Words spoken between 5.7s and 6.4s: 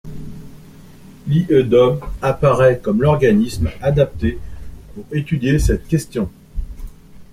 question.